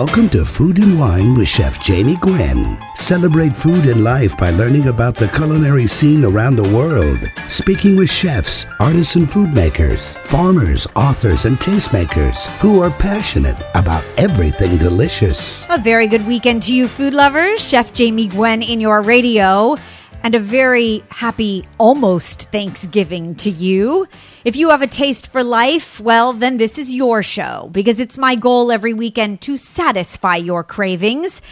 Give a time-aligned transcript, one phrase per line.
[0.00, 2.78] Welcome to Food and Wine with Chef Jamie Gwen.
[2.94, 7.18] Celebrate food and life by learning about the culinary scene around the world.
[7.48, 14.78] Speaking with chefs, artisan food makers, farmers, authors, and tastemakers who are passionate about everything
[14.78, 15.68] delicious.
[15.68, 17.60] A very good weekend to you, food lovers.
[17.60, 19.76] Chef Jamie Gwen in your radio
[20.22, 24.06] and a very happy almost Thanksgiving to you.
[24.44, 28.18] If you have a taste for life, well, then this is your show because it's
[28.18, 31.42] my goal every weekend to satisfy your cravings.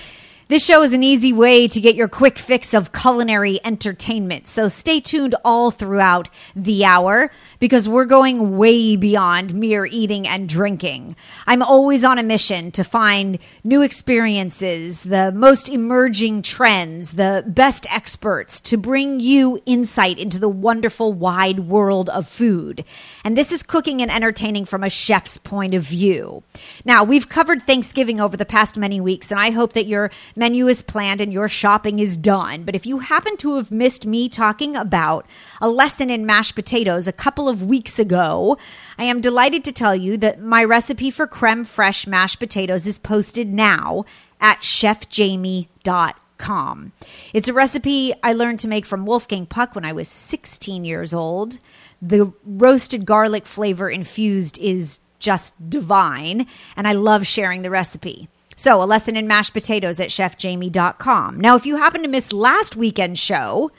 [0.48, 4.48] This show is an easy way to get your quick fix of culinary entertainment.
[4.48, 10.48] So stay tuned all throughout the hour because we're going way beyond mere eating and
[10.48, 11.16] drinking.
[11.46, 17.86] I'm always on a mission to find new experiences, the most emerging trends, the best
[17.92, 22.86] experts to bring you insight into the wonderful wide world of food.
[23.22, 26.42] And this is cooking and entertaining from a chef's point of view.
[26.86, 30.68] Now, we've covered Thanksgiving over the past many weeks, and I hope that your menu
[30.68, 32.64] is planned and your shopping is done.
[32.64, 35.26] But if you happen to have missed me talking about
[35.60, 38.56] a lesson in mashed potatoes a couple of weeks ago,
[38.96, 42.98] I am delighted to tell you that my recipe for creme fraiche mashed potatoes is
[42.98, 44.04] posted now
[44.40, 46.92] at chefjamie.com.
[47.34, 51.12] It's a recipe I learned to make from Wolfgang Puck when I was 16 years
[51.12, 51.58] old.
[52.00, 58.28] The roasted garlic flavor infused is just divine, and I love sharing the recipe.
[58.58, 61.38] So, a lesson in mashed potatoes at chefjamie.com.
[61.38, 63.70] Now, if you happen to miss last weekend's show,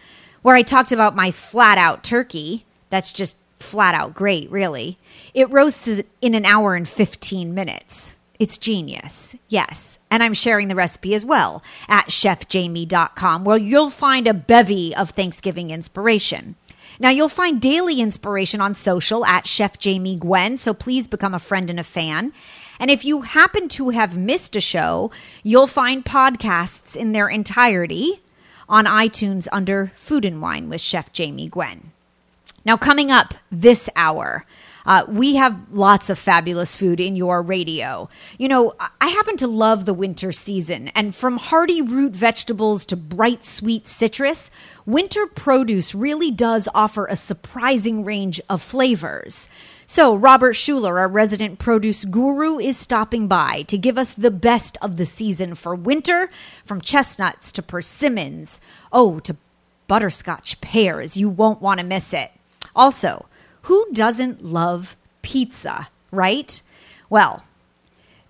[0.41, 4.97] where I talked about my flat out turkey, that's just flat out great, really,
[5.33, 8.15] it roasts in an hour and 15 minutes.
[8.39, 9.35] It's genius.
[9.49, 9.99] Yes.
[10.09, 15.09] And I'm sharing the recipe as well at chefjamie.com, where you'll find a bevy of
[15.09, 16.55] Thanksgiving inspiration.
[17.01, 21.39] Now, you'll find daily inspiration on social at Chef Jamie Gwen, so please become a
[21.39, 22.31] friend and a fan.
[22.79, 25.11] And if you happen to have missed a show,
[25.43, 28.21] you'll find podcasts in their entirety
[28.69, 31.91] on iTunes under Food and Wine with Chef Jamie Gwen.
[32.65, 34.45] Now, coming up this hour,
[34.85, 38.09] uh, we have lots of fabulous food in your radio.
[38.37, 42.95] You know, I happen to love the winter season, and from hearty root vegetables to
[42.95, 44.51] bright sweet citrus,
[44.85, 49.47] winter produce really does offer a surprising range of flavors.
[49.91, 54.77] So, Robert Schueller, our resident produce guru, is stopping by to give us the best
[54.83, 56.29] of the season for winter,
[56.63, 58.61] from chestnuts to persimmons,
[58.93, 59.35] oh, to
[59.87, 61.17] butterscotch pears.
[61.17, 62.31] You won't want to miss it.
[62.75, 63.25] Also,
[63.63, 66.61] who doesn't love pizza, right?
[67.09, 67.43] Well,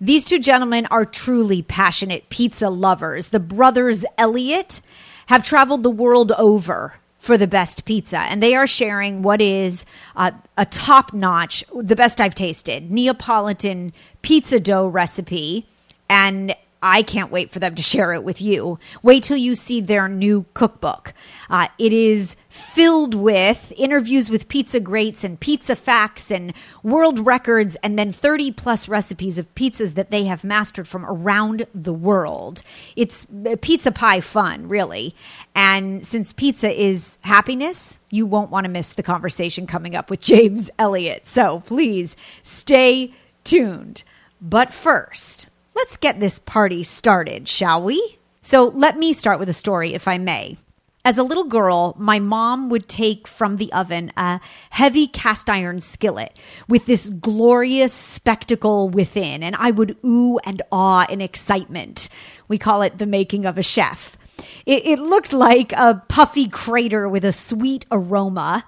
[0.00, 3.28] these two gentlemen are truly passionate pizza lovers.
[3.28, 4.80] The brothers Elliott
[5.26, 8.18] have traveled the world over for the best pizza.
[8.18, 9.84] And they are sharing what is
[10.16, 13.92] uh, a top notch, the best I've tasted, Neapolitan
[14.22, 15.68] pizza dough recipe.
[16.08, 18.78] And I can't wait for them to share it with you.
[19.02, 21.12] Wait till you see their new cookbook.
[21.50, 27.76] Uh, it is filled with interviews with pizza greats and pizza facts and world records,
[27.82, 32.62] and then 30 plus recipes of pizzas that they have mastered from around the world.
[32.96, 35.14] It's uh, pizza pie fun, really.
[35.54, 40.20] And since pizza is happiness, you won't want to miss the conversation coming up with
[40.20, 41.28] James Elliott.
[41.28, 43.12] So please stay
[43.44, 44.02] tuned.
[44.40, 45.49] But first,
[45.80, 48.18] Let's get this party started, shall we?
[48.42, 50.58] So let me start with a story, if I may.
[51.06, 55.80] As a little girl, my mom would take from the oven a heavy cast iron
[55.80, 56.38] skillet
[56.68, 62.10] with this glorious spectacle within, and I would ooh and ah in excitement.
[62.46, 64.18] We call it the making of a chef.
[64.66, 68.66] It, it looked like a puffy crater with a sweet aroma,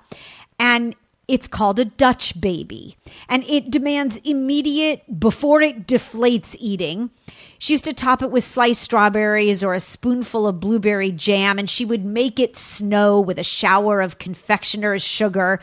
[0.59, 0.97] and
[1.29, 2.97] it's called a Dutch baby,
[3.29, 7.11] and it demands immediate, before it deflates eating.
[7.59, 11.71] She used to top it with sliced strawberries or a spoonful of blueberry jam, and
[11.71, 15.61] she would make it snow with a shower of confectioner's sugar.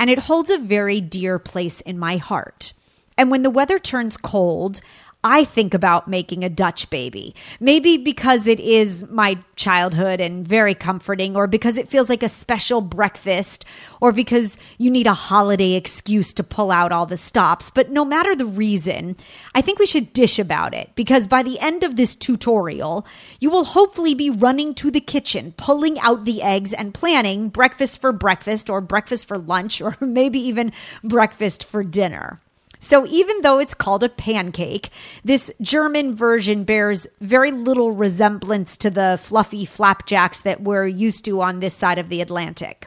[0.00, 2.72] And it holds a very dear place in my heart.
[3.16, 4.80] And when the weather turns cold,
[5.24, 7.34] I think about making a Dutch baby.
[7.58, 12.28] Maybe because it is my childhood and very comforting, or because it feels like a
[12.28, 13.64] special breakfast,
[14.02, 17.70] or because you need a holiday excuse to pull out all the stops.
[17.70, 19.16] But no matter the reason,
[19.54, 23.06] I think we should dish about it because by the end of this tutorial,
[23.40, 27.98] you will hopefully be running to the kitchen, pulling out the eggs and planning breakfast
[27.98, 30.70] for breakfast, or breakfast for lunch, or maybe even
[31.02, 32.42] breakfast for dinner.
[32.84, 34.90] So even though it's called a pancake,
[35.24, 41.40] this German version bears very little resemblance to the fluffy flapjacks that we're used to
[41.40, 42.86] on this side of the Atlantic.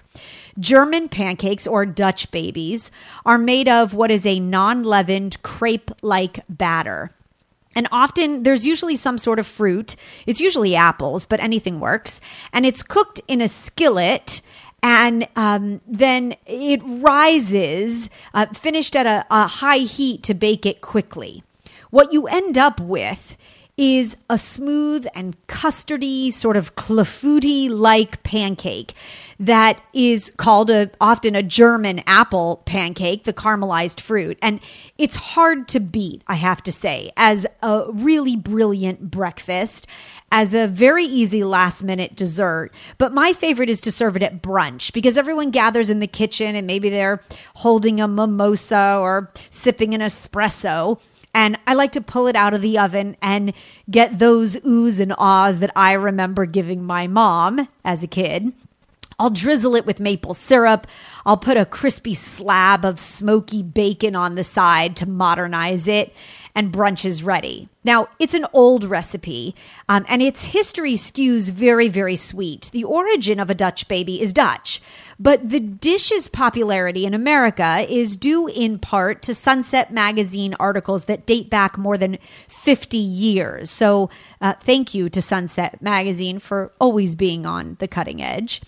[0.59, 2.91] German pancakes or Dutch babies
[3.25, 7.11] are made of what is a non leavened crepe like batter.
[7.73, 9.95] And often there's usually some sort of fruit.
[10.27, 12.21] It's usually apples, but anything works.
[12.53, 14.41] And it's cooked in a skillet
[14.87, 20.79] and um, then it rises, uh, finished at a, a high heat to bake it
[20.79, 21.43] quickly.
[21.89, 23.35] What you end up with
[23.77, 28.93] is a smooth and custardy, sort of clafouti like pancake
[29.39, 34.37] that is called a often a German apple pancake, the caramelized fruit.
[34.41, 34.59] And
[34.97, 39.85] it's hard to beat, I have to say, as a really brilliant breakfast,
[40.31, 42.71] as a very easy last minute dessert.
[42.97, 46.55] But my favorite is to serve it at brunch because everyone gathers in the kitchen
[46.55, 47.21] and maybe they're
[47.55, 50.99] holding a mimosa or sipping an espresso.
[51.37, 53.53] And I like to pull it out of the oven and
[53.91, 58.53] get those oohs and ahs that I remember giving my mom as a kid.
[59.19, 60.87] I'll drizzle it with maple syrup.
[61.27, 66.11] I'll put a crispy slab of smoky bacon on the side to modernize it
[66.57, 67.69] and brunch is ready.
[67.83, 69.53] Now, it's an old recipe,
[69.87, 72.71] um, and its history skews very, very sweet.
[72.73, 74.81] The origin of a Dutch baby is Dutch,
[75.19, 81.27] but the dish's popularity in America is due in part to Sunset Magazine articles that
[81.27, 82.17] date back more than
[82.47, 83.69] 50 years.
[83.69, 84.09] So,
[84.41, 88.61] uh, thank you to Sunset Magazine for always being on the cutting edge.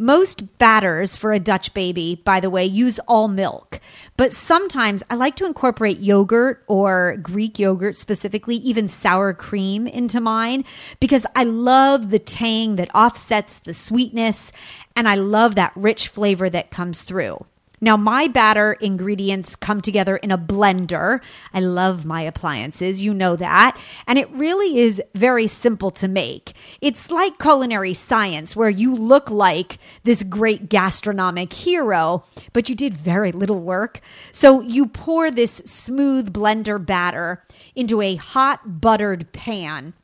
[0.00, 3.80] Most batters for a Dutch baby, by the way, use all milk.
[4.16, 10.20] But sometimes I like to incorporate yogurt or Greek yogurt specifically, even sour cream into
[10.20, 10.64] mine
[10.98, 14.52] because I love the tang that offsets the sweetness
[14.96, 17.44] and I love that rich flavor that comes through.
[17.80, 21.20] Now, my batter ingredients come together in a blender.
[21.54, 23.78] I love my appliances, you know that.
[24.06, 26.52] And it really is very simple to make.
[26.80, 32.94] It's like culinary science, where you look like this great gastronomic hero, but you did
[32.94, 34.00] very little work.
[34.32, 37.44] So you pour this smooth blender batter
[37.74, 39.94] into a hot buttered pan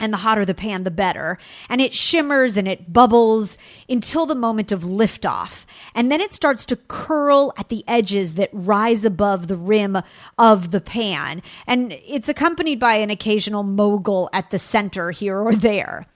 [0.00, 1.38] and the hotter the pan, the better.
[1.68, 3.56] And it shimmers and it bubbles
[3.88, 5.66] until the moment of liftoff.
[5.94, 9.98] And then it starts to curl at the edges that rise above the rim
[10.38, 11.42] of the pan.
[11.66, 16.06] And it's accompanied by an occasional mogul at the center here or there.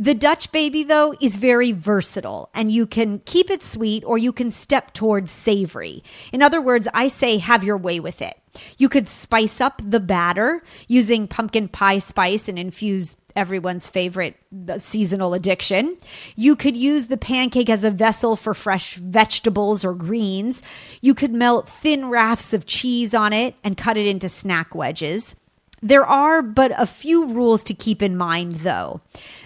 [0.00, 4.32] The Dutch baby, though, is very versatile and you can keep it sweet or you
[4.32, 6.04] can step towards savory.
[6.32, 8.38] In other words, I say have your way with it.
[8.78, 14.36] You could spice up the batter using pumpkin pie spice and infuse everyone's favorite
[14.78, 15.96] seasonal addiction.
[16.34, 20.62] You could use the pancake as a vessel for fresh vegetables or greens.
[21.00, 25.36] You could melt thin rafts of cheese on it and cut it into snack wedges.
[25.80, 29.00] There are but a few rules to keep in mind, though.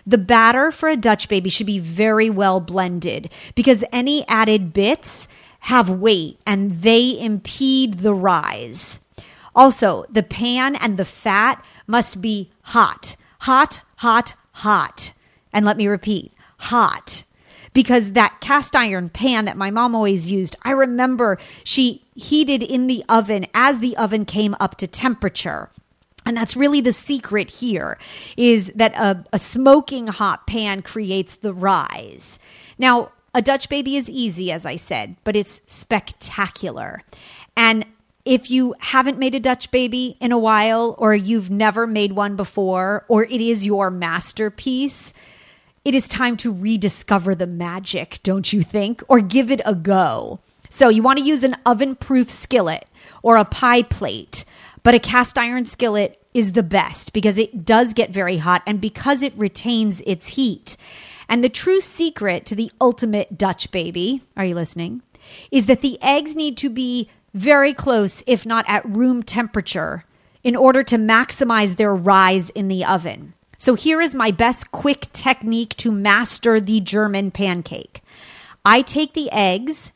[0.06, 5.28] The batter for a Dutch baby should be very well blended because any added bits
[5.60, 8.98] have weight and they impede the rise.
[9.54, 15.12] Also, the pan and the fat must be hot, hot, hot, hot.
[15.52, 17.24] And let me repeat hot
[17.72, 22.86] because that cast iron pan that my mom always used, I remember she heated in
[22.86, 25.70] the oven as the oven came up to temperature.
[26.24, 27.98] And that's really the secret here
[28.36, 32.38] is that a, a smoking hot pan creates the rise.
[32.78, 37.02] Now, a Dutch baby is easy, as I said, but it's spectacular.
[37.56, 37.86] And
[38.24, 42.36] if you haven't made a Dutch baby in a while, or you've never made one
[42.36, 45.12] before, or it is your masterpiece,
[45.84, 49.02] it is time to rediscover the magic, don't you think?
[49.08, 50.40] Or give it a go.
[50.68, 52.86] So, you want to use an oven proof skillet
[53.22, 54.44] or a pie plate
[54.82, 58.80] but a cast iron skillet is the best because it does get very hot and
[58.80, 60.76] because it retains its heat.
[61.28, 65.02] And the true secret to the ultimate Dutch baby, are you listening?
[65.50, 70.04] Is that the eggs need to be very close, if not at room temperature,
[70.44, 73.34] in order to maximize their rise in the oven.
[73.58, 78.02] So here is my best quick technique to master the German pancake.
[78.64, 79.92] I take the eggs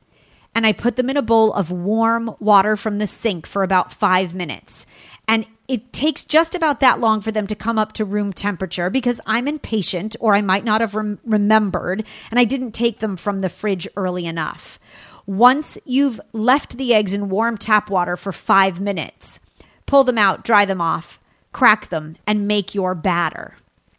[0.55, 3.93] and I put them in a bowl of warm water from the sink for about
[3.93, 4.87] five minutes.
[5.29, 8.89] And it takes just about that long for them to come up to room temperature
[8.89, 13.17] because I'm impatient or I might not have rem- remembered and I didn't take them
[13.17, 14.79] from the fridge early enough.
[15.27, 19.41] Once you've left the eggs in warm tap water for five minutes,
[19.85, 21.19] pull them out, dry them off,
[21.53, 23.57] crack them, and make your batter.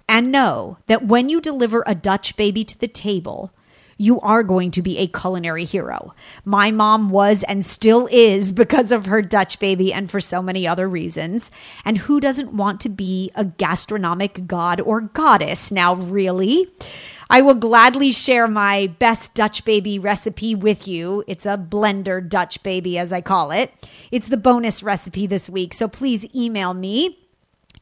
[0.08, 3.52] And know that when you deliver a Dutch baby to the table,
[3.98, 6.14] you are going to be a culinary hero.
[6.46, 10.68] My mom was and still is because of her Dutch baby and for so many
[10.68, 11.52] other reasons.
[11.84, 16.72] And who doesn't want to be a gastronomic god or goddess now, really?
[17.30, 21.24] I will gladly share my best Dutch baby recipe with you.
[21.28, 23.72] It's a blender Dutch baby, as I call it.
[24.12, 27.18] It's the bonus recipe this week, so please email me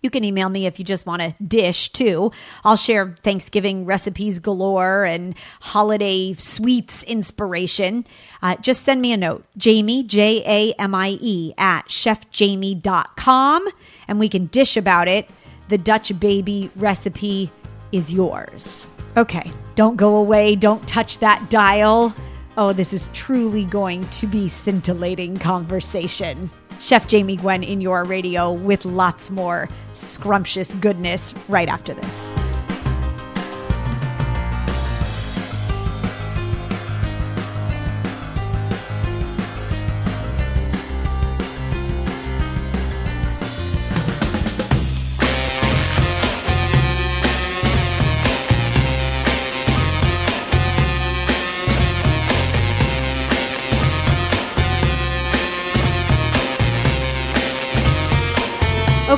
[0.02, 2.32] You can email me if you just want a dish too.
[2.64, 8.06] I'll share Thanksgiving recipes galore and holiday sweets inspiration.
[8.42, 13.68] Uh, just send me a note, Jamie, J A M I E, at chefjamie.com,
[14.08, 15.28] and we can dish about it.
[15.70, 17.52] The Dutch baby recipe
[17.92, 18.88] is yours.
[19.18, 20.56] Okay, don't go away.
[20.56, 22.14] Don't touch that dial.
[22.58, 26.52] Oh, this is truly going to be scintillating conversation.
[26.80, 32.30] Chef Jamie Gwen in your radio with lots more scrumptious goodness right after this.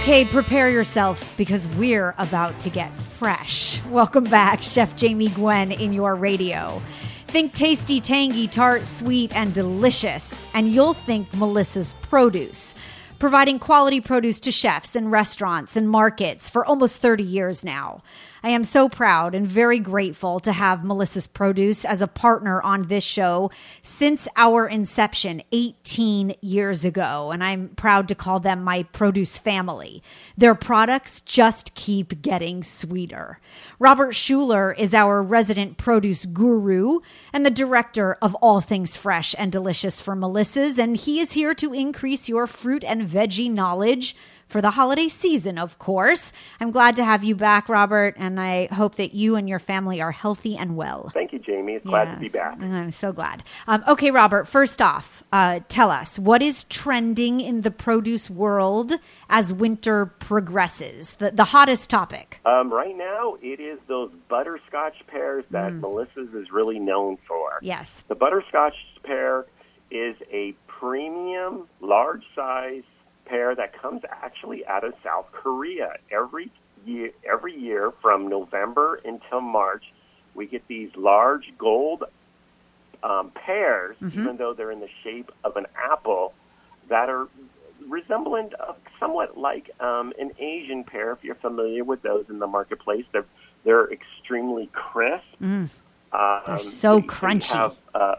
[0.07, 3.83] Okay, prepare yourself because we're about to get fresh.
[3.87, 6.81] Welcome back, Chef Jamie Gwen in your radio.
[7.27, 12.73] Think tasty, tangy, tart, sweet, and delicious, and you'll think Melissa's Produce,
[13.19, 18.01] providing quality produce to chefs and restaurants and markets for almost 30 years now.
[18.44, 22.84] I am so proud and very grateful to have Melissa's Produce as a partner on
[22.84, 23.50] this show
[23.82, 27.32] since our inception 18 years ago.
[27.32, 30.03] And I'm proud to call them my produce family.
[30.38, 33.39] Their products just keep getting sweeter.
[33.79, 37.00] Robert Schueller is our resident produce guru
[37.34, 40.77] and the director of all things fresh and delicious for Melissa's.
[40.77, 44.15] And he is here to increase your fruit and veggie knowledge
[44.48, 46.32] for the holiday season, of course.
[46.60, 50.01] I'm glad to have you back, Robert, and I hope that you and your family
[50.01, 51.12] are healthy and well.
[51.13, 51.74] Thank you, Jamie.
[51.74, 52.60] It's glad to be back.
[52.62, 53.44] I'm so glad.
[53.68, 58.94] Um, okay, Robert, first off, uh, tell us what is trending in the produce world
[59.30, 61.16] as winter progresses?
[61.16, 62.39] The, the hottest topic.
[62.46, 65.82] Um, right now, it is those butterscotch pears that Mm.
[65.82, 67.60] Melissa's is really known for.
[67.62, 68.04] Yes.
[68.08, 69.46] The butterscotch pear
[69.92, 72.84] is a premium, large size
[73.27, 75.93] pear that comes actually out of South Korea.
[76.12, 76.51] Every
[76.86, 79.84] year, every year from November until March,
[80.36, 82.03] we get these large gold
[83.03, 86.34] um, pears, even though they're in the shape of an apple,
[86.89, 87.27] that are
[87.88, 91.12] resemblant of somewhat like um, an Asian pear.
[91.12, 93.25] If you're familiar with those in the marketplace, they're
[93.63, 95.24] they're extremely crisp.
[95.41, 95.69] Um,
[96.46, 97.53] They're so they- they crunchy.
[97.53, 98.15] have, uh,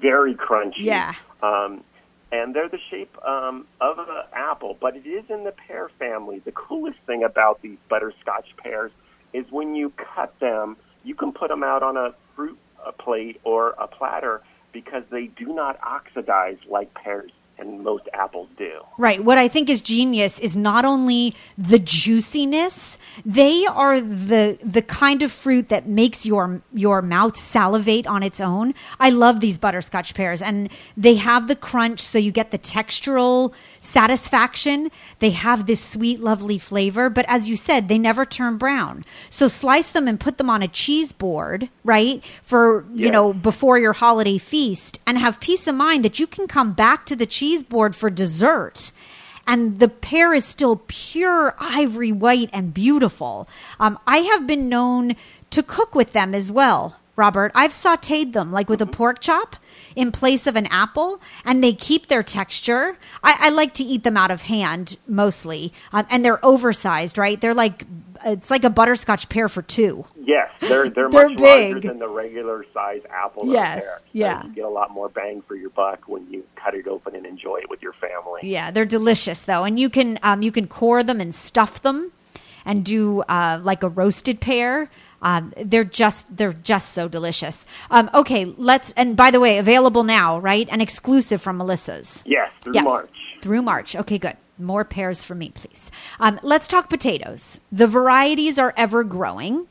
[0.00, 0.78] very crunchy.
[0.78, 1.14] Yeah.
[1.42, 1.84] Um,
[2.32, 6.40] and they're the shape um, of an apple, but it is in the pear family.
[6.44, 8.90] The coolest thing about these butterscotch pears
[9.32, 13.40] is when you cut them, you can put them out on a fruit a plate
[13.44, 18.80] or a platter because they do not oxidize like pears and most apples do.
[18.98, 19.22] Right.
[19.24, 25.22] What I think is genius is not only the juiciness, they are the the kind
[25.22, 28.74] of fruit that makes your your mouth salivate on its own.
[28.98, 33.52] I love these butterscotch pears and they have the crunch so you get the textural
[33.82, 34.90] satisfaction.
[35.18, 39.04] They have this sweet lovely flavor, but as you said, they never turn brown.
[39.28, 42.22] So slice them and put them on a cheese board, right?
[42.42, 43.12] For, you Yes.
[43.12, 47.04] know, before your holiday feast and have peace of mind that you can come back
[47.06, 48.92] to the cheese board for dessert
[49.44, 53.48] and the pear is still pure ivory white and beautiful.
[53.80, 55.16] Um, I have been known
[55.50, 57.52] to cook with them as well, Robert.
[57.54, 59.56] I've sauteed them like with a pork chop
[59.94, 62.96] in place of an apple, and they keep their texture.
[63.22, 67.40] I, I like to eat them out of hand mostly, um, and they're oversized, right?
[67.40, 67.84] They're like
[68.24, 70.06] it's like a butterscotch pear for two.
[70.16, 73.98] Yes, they're they're, They're much larger than the regular size apple Yes, pear.
[73.98, 74.44] So yeah.
[74.44, 77.26] you get a lot more bang for your buck when you cut it open and
[77.26, 78.40] enjoy it with your family.
[78.42, 82.12] Yeah, they're delicious though, and you can um, you can core them and stuff them,
[82.64, 84.88] and do uh, like a roasted pear.
[85.22, 87.64] Um, they're just they're just so delicious.
[87.90, 90.68] Um, okay, let's and by the way, available now, right?
[90.70, 92.22] And exclusive from Melissa's.
[92.26, 93.10] Yes, through Yes, March.
[93.40, 93.96] Through March.
[93.96, 94.36] Okay, good.
[94.58, 95.90] More pears for me, please.
[96.20, 97.58] Um, let's talk potatoes.
[97.72, 99.66] The varieties are ever growing.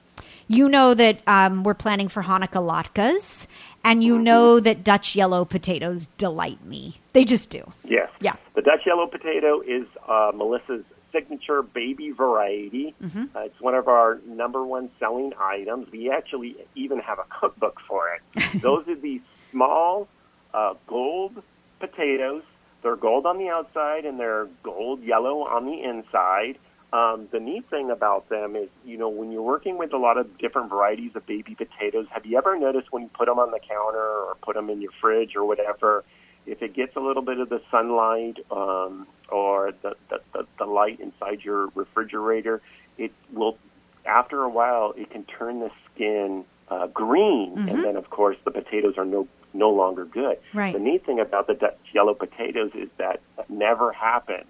[0.47, 3.45] You know that um, we're planning for Hanukkah latkes,
[3.85, 6.99] and you know that Dutch yellow potatoes delight me.
[7.13, 7.71] They just do.
[7.85, 8.09] Yes.
[8.19, 8.35] Yeah.
[8.55, 12.93] The Dutch yellow potato is uh, Melissa's signature baby variety.
[13.01, 13.35] Mm-hmm.
[13.35, 15.91] Uh, it's one of our number one selling items.
[15.91, 18.61] We actually even have a cookbook for it.
[18.61, 20.07] Those are these small
[20.53, 21.41] uh, gold
[21.79, 22.43] potatoes.
[22.83, 26.57] They're gold on the outside and they're gold yellow on the inside.
[26.93, 30.17] Um, the neat thing about them is, you know, when you're working with a lot
[30.17, 33.51] of different varieties of baby potatoes, have you ever noticed when you put them on
[33.51, 36.03] the counter or put them in your fridge or whatever,
[36.45, 40.65] if it gets a little bit of the sunlight um, or the, the, the, the
[40.65, 42.61] light inside your refrigerator,
[42.97, 43.57] it will,
[44.05, 47.67] after a while, it can turn the skin uh, green, Mm-hmm.
[47.69, 50.37] and then of course the potatoes are no no longer good.
[50.53, 50.71] Right.
[50.73, 54.45] The neat thing about the Dutch yellow potatoes is that that never happens.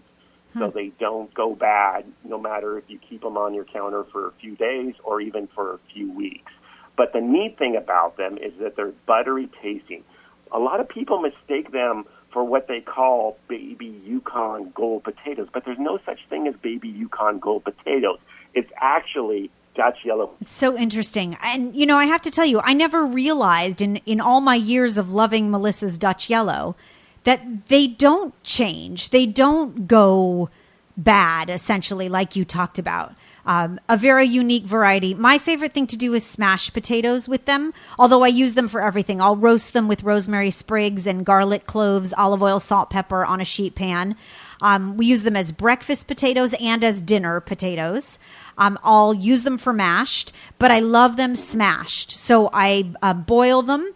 [0.60, 0.76] So Hmm.
[0.78, 4.32] they don't go bad no matter if you keep them on your counter for a
[4.40, 6.52] few days or even for a few weeks.
[6.98, 10.04] But the neat thing about them is that they're buttery tasting.
[10.52, 15.66] A lot of people mistake them for what they call baby Yukon gold potatoes, but
[15.66, 18.20] there's no such thing as baby Yukon gold potatoes.
[18.54, 21.38] It's actually Dutch yellow It's so interesting.
[21.42, 24.56] And, you know, I have to tell you, I never realized in, in all my
[24.56, 26.76] years of loving Melissa's Dutch Yellow
[27.24, 29.10] that they don't change.
[29.10, 30.50] They don't go
[31.04, 33.14] bad, essentially, like you talked about.
[33.46, 35.16] Um, a very unique variety.
[35.16, 38.82] My favorite thing to do is smash potatoes with them, although I use them for
[38.82, 39.20] everything.
[39.20, 43.46] I'll roast them with rosemary sprigs and garlic cloves, olive oil, salt, pepper on a
[43.46, 44.16] sheet pan.
[44.62, 48.20] Um, we use them as breakfast potatoes and as dinner potatoes.
[48.60, 52.12] Um, I'll use them for mashed, but I love them smashed.
[52.12, 53.92] So I uh, boil them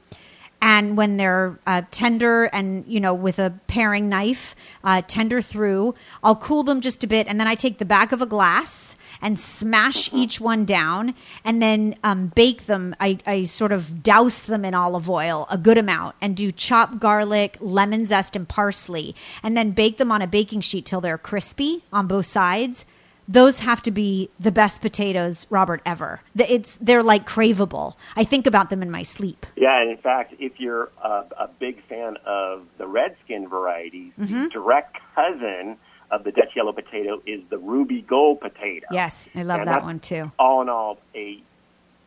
[0.62, 5.94] and when they're uh, tender and you know with a paring knife uh, tender through
[6.24, 8.96] i'll cool them just a bit and then i take the back of a glass
[9.22, 12.96] and smash each one down and then um, bake them.
[13.00, 17.00] I, I sort of douse them in olive oil a good amount and do chopped
[17.00, 21.18] garlic lemon zest and parsley and then bake them on a baking sheet till they're
[21.18, 22.86] crispy on both sides
[23.28, 26.22] those have to be the best potatoes, Robert, ever.
[26.38, 27.96] It's they're like craveable.
[28.16, 29.46] I think about them in my sleep.
[29.56, 34.14] Yeah, and in fact, if you're a, a big fan of the red skin varieties,
[34.20, 34.44] Mm-hmm.
[34.44, 35.78] the direct cousin
[36.12, 38.86] of the Dutch yellow potato is the ruby gold potato.
[38.92, 40.32] Yes, I love And that one too.
[40.38, 41.42] All in all, a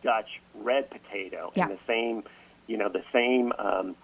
[0.04, 1.64] Dutch red potato Yeah.
[1.64, 2.22] and the same,
[2.68, 3.96] you know, the same um,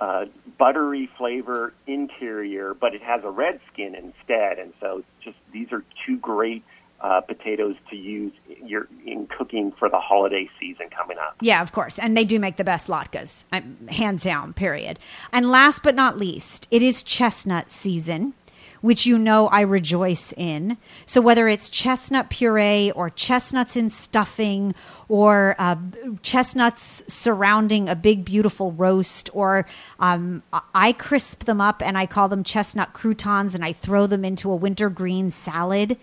[0.00, 0.24] uh,
[0.58, 4.58] buttery flavor interior, but it has a red skin instead.
[4.58, 6.64] And so, just these are two great
[7.00, 8.32] uh, potatoes to use
[8.64, 11.36] your, in cooking for the holiday season coming up.
[11.40, 11.98] Yeah, of course.
[11.98, 14.98] And they do make the best latkes, um, hands down, period.
[15.32, 18.34] And last but not least, it is chestnut season,
[18.80, 20.78] which you know I rejoice in.
[21.06, 24.74] So whether it's chestnut puree or chestnuts in stuffing
[25.08, 25.76] or uh,
[26.22, 29.66] chestnuts surrounding a big, beautiful roast, or
[29.98, 30.42] um,
[30.74, 34.50] I- crisp them up and I call them chestnut croutons and I throw them into
[34.50, 35.96] a winter green salad.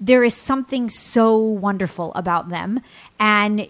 [0.00, 2.80] There is something so wonderful about them.
[3.20, 3.68] And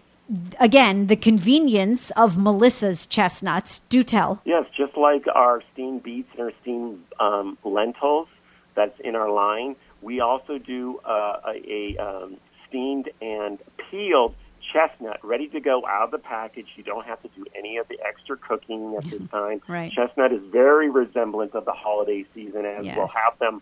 [0.58, 3.80] again, the convenience of Melissa's chestnuts.
[3.80, 4.40] Do tell.
[4.44, 8.28] Yes, just like our steamed beets and our steamed um, lentils
[8.74, 12.36] that's in our line, we also do uh, a, a um,
[12.68, 13.58] steamed and
[13.90, 14.34] peeled
[14.72, 16.66] chestnut ready to go out of the package.
[16.76, 19.60] You don't have to do any of the extra cooking at this time.
[19.68, 19.92] Right.
[19.92, 22.96] Chestnut is very resemblant of the holiday season as Yes.
[22.96, 23.60] we'll have them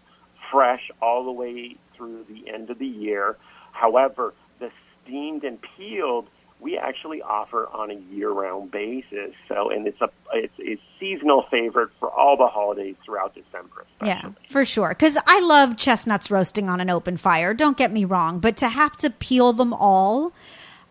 [0.50, 3.36] fresh all the way through the end of the year.
[3.72, 4.70] However, the
[5.02, 6.26] steamed and peeled
[6.60, 9.34] we actually offer on a year-round basis.
[9.48, 13.86] So, and it's a it's a seasonal favorite for all the holidays throughout December.
[14.04, 14.90] Yeah, for sure.
[14.90, 17.54] Because I love chestnuts roasting on an open fire.
[17.54, 20.32] Don't get me wrong, but to have to peel them all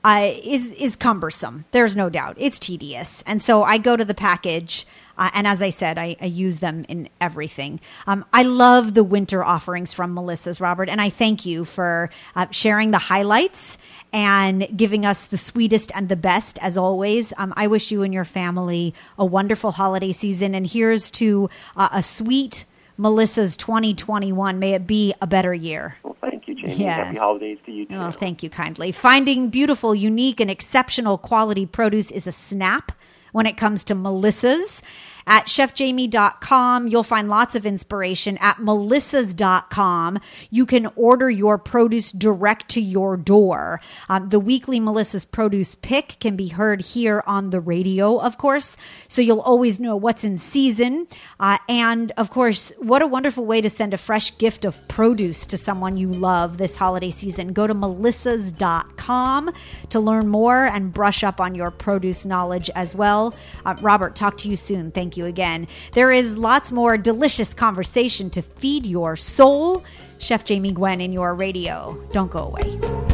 [0.03, 1.65] uh, is is cumbersome.
[1.71, 2.35] There's no doubt.
[2.39, 4.85] It's tedious, and so I go to the package.
[5.19, 7.81] Uh, and as I said, I, I use them in everything.
[8.07, 12.47] Um, I love the winter offerings from Melissa's, Robert, and I thank you for uh,
[12.51, 13.77] sharing the highlights
[14.13, 17.33] and giving us the sweetest and the best as always.
[17.37, 21.89] Um, I wish you and your family a wonderful holiday season, and here's to uh,
[21.91, 22.63] a sweet
[22.97, 24.57] Melissa's 2021.
[24.57, 25.97] May it be a better year.
[26.03, 26.75] Well, thank you, Jamie.
[26.75, 27.07] Yes.
[27.07, 27.95] Happy holidays to you too.
[27.95, 28.93] Oh, thank you kindly.
[28.93, 32.93] Finding beautiful, unique, and exceptional quality produce is a snap
[33.31, 34.81] when it comes to Melissa's.
[35.29, 38.35] At chefjamie.com, you'll find lots of inspiration.
[38.39, 43.79] At melissas.com, you can order your produce direct to your door.
[44.09, 48.75] Um, the weekly Melissa's Produce Pick can be heard here on the radio, of course,
[49.07, 51.07] so you'll always know what's in season.
[51.39, 55.45] Uh, and of course, what a wonderful way to send a fresh gift of produce
[55.45, 57.53] to someone you love this holiday season.
[57.53, 59.51] Go to melissas.com
[59.89, 63.35] to learn more and brush up on your produce knowledge as well.
[63.63, 64.89] Uh, Robert, talk to you soon.
[64.89, 65.67] Thank you again.
[65.91, 69.83] There is lots more delicious conversation to feed your soul.
[70.17, 71.95] Chef Jamie Gwen in your radio.
[72.11, 73.08] Don't go away.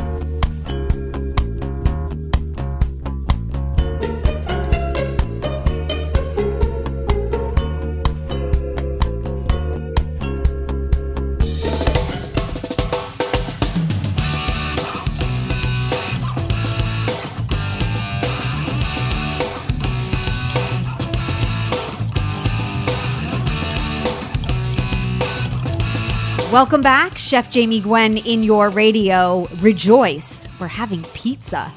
[26.56, 29.46] Welcome back, Chef Jamie Gwen in your radio.
[29.60, 31.70] Rejoice, we're having pizza.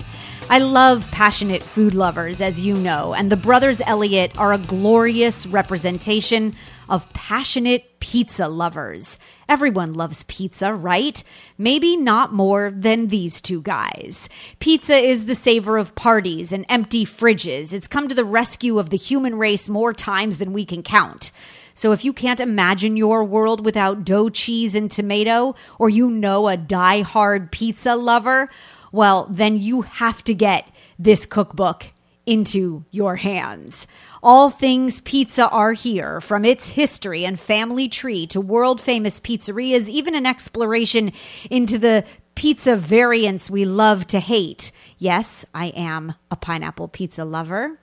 [0.48, 5.48] I love passionate food lovers, as you know, and the Brothers Elliott are a glorious
[5.48, 6.54] representation
[6.88, 9.18] of passionate pizza lovers.
[9.48, 11.24] Everyone loves pizza, right?
[11.58, 14.28] Maybe not more than these two guys.
[14.60, 17.72] Pizza is the savor of parties and empty fridges.
[17.72, 21.32] It's come to the rescue of the human race more times than we can count.
[21.78, 26.48] So if you can't imagine your world without dough, cheese, and tomato, or you know
[26.48, 28.50] a die-hard pizza lover,
[28.90, 31.92] well, then you have to get this cookbook
[32.26, 33.86] into your hands.
[34.24, 39.88] All things pizza are here, from its history and family tree to world famous pizzerias,
[39.88, 41.12] even an exploration
[41.48, 44.72] into the pizza variants we love to hate.
[44.98, 47.78] Yes, I am a pineapple pizza lover.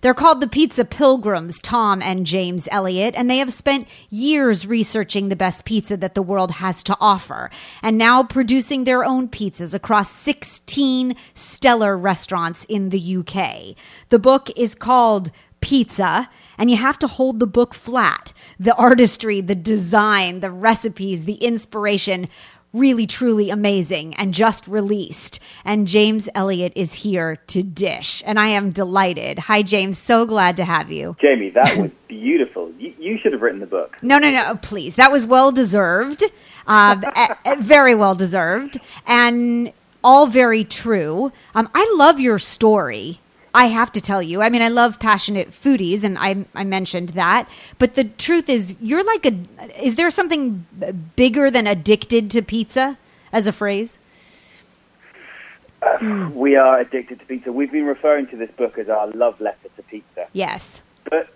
[0.00, 5.28] They're called the Pizza Pilgrims, Tom and James Elliott, and they have spent years researching
[5.28, 7.50] the best pizza that the world has to offer,
[7.82, 13.76] and now producing their own pizzas across 16 stellar restaurants in the UK.
[14.08, 18.32] The book is called Pizza, and you have to hold the book flat.
[18.58, 22.28] The artistry, the design, the recipes, the inspiration
[22.76, 25.40] really truly amazing and just released.
[25.64, 28.22] And James Elliott is here to dish.
[28.26, 29.38] And I am delighted.
[29.40, 29.98] Hi, James.
[29.98, 31.16] So glad to have you.
[31.20, 32.72] Jamie, that was beautiful.
[32.78, 33.96] You, you should have written the book.
[34.02, 34.56] No, no, no.
[34.56, 34.96] Please.
[34.96, 36.24] That was well deserved.
[36.66, 36.96] Uh,
[37.58, 38.78] very well deserved.
[39.06, 39.72] And
[40.04, 41.32] all very true.
[41.54, 43.20] Um, I love your story.
[43.56, 44.42] I have to tell you.
[44.42, 47.48] I mean, I love passionate foodies, and I, I mentioned that.
[47.78, 49.34] But the truth is, you're like a.
[49.82, 50.66] Is there something
[51.16, 52.98] bigger than addicted to pizza
[53.32, 53.98] as a phrase?
[55.80, 57.50] Uh, we are addicted to pizza.
[57.50, 60.28] We've been referring to this book as our love letter to pizza.
[60.34, 60.82] Yes.
[61.04, 61.30] But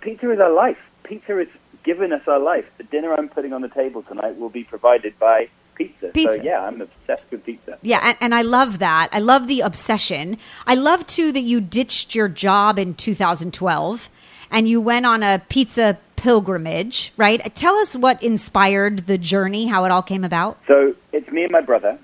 [0.00, 0.78] pizza is our life.
[1.04, 1.48] Pizza has
[1.84, 2.66] given us our life.
[2.78, 5.48] The dinner I'm putting on the table tonight will be provided by
[5.88, 6.08] pizza.
[6.08, 6.36] pizza.
[6.36, 7.78] So yeah, I'm obsessed with pizza.
[7.82, 9.08] Yeah, and, and, I love that.
[9.12, 10.38] I love the obsession.
[10.66, 14.10] I love too that you ditched your job in 2012
[14.50, 17.54] and you went on a pizza pilgrimage, right?
[17.54, 20.58] Tell us what inspired the journey, how it all came about.
[20.68, 21.98] So it's me and my brother,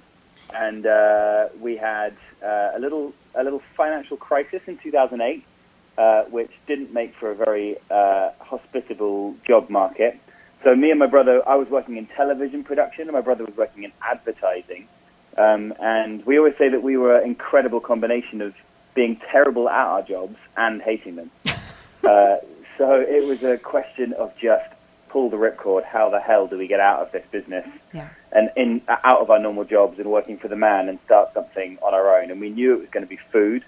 [0.52, 5.44] and uh, we had uh, a little a little financial crisis in 2008,
[5.96, 10.18] uh, which didn't make for a very uh, hospitable job market.
[10.64, 13.56] So me and my brother, I was working in television production, and my brother was
[13.56, 14.88] working in advertising.
[15.36, 18.54] Um, and we always say that we were an incredible combination of
[18.94, 21.30] being terrible at our jobs and hating them.
[21.46, 22.36] uh,
[22.76, 24.68] so it was a question of just
[25.08, 25.84] pull the ripcord.
[25.84, 28.08] How the hell do we get out of this business yeah.
[28.32, 31.78] and in out of our normal jobs and working for the man and start something
[31.82, 32.30] on our own?
[32.30, 33.64] And we knew it was going to be food,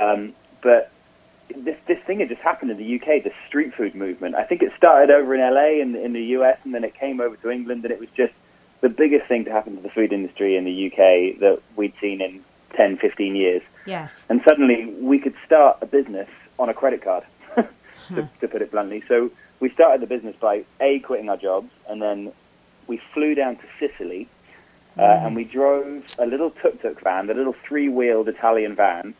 [0.00, 0.90] um, but
[1.54, 4.34] this this thing had just happened in the UK, the street food movement.
[4.34, 6.94] I think it started over in LA and in, in the US, and then it
[6.94, 8.32] came over to England, and it was just
[8.80, 12.20] the biggest thing to happen to the food industry in the UK that we'd seen
[12.20, 12.44] in
[12.76, 13.62] 10, 15 years.
[13.86, 14.24] Yes.
[14.28, 16.28] And suddenly we could start a business
[16.58, 17.68] on a credit card, to,
[18.08, 18.22] huh.
[18.40, 19.02] to put it bluntly.
[19.08, 19.30] So
[19.60, 22.32] we started the business by a quitting our jobs, and then
[22.86, 24.28] we flew down to Sicily,
[24.96, 25.26] uh, mm.
[25.26, 29.14] and we drove a little tuk-tuk van, a little three-wheeled Italian van